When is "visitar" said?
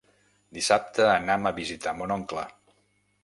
1.59-1.95